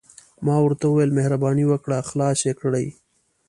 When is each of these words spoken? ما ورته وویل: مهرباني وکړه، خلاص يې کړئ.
ما 0.45 0.55
ورته 0.65 0.85
وویل: 0.87 1.11
مهرباني 1.17 1.65
وکړه، 1.67 1.97
خلاص 2.09 2.37
يې 2.47 2.53
کړئ. 2.61 2.87